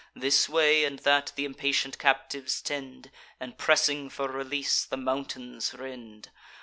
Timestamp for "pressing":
3.55-4.09